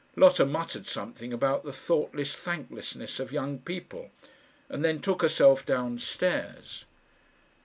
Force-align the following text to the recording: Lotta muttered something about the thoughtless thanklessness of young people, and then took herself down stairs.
Lotta 0.15 0.47
muttered 0.47 0.87
something 0.87 1.31
about 1.31 1.63
the 1.63 1.71
thoughtless 1.71 2.33
thanklessness 2.35 3.19
of 3.19 3.31
young 3.31 3.59
people, 3.59 4.09
and 4.67 4.83
then 4.83 4.99
took 4.99 5.21
herself 5.21 5.63
down 5.63 5.99
stairs. 5.99 6.85